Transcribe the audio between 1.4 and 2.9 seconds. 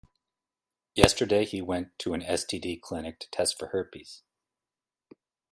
he went to an STD